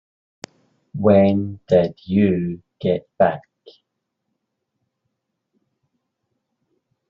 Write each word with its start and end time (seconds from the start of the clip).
When 0.95 1.59
did 1.67 1.99
you 2.07 2.63
get 2.79 3.07
back? 3.19 3.41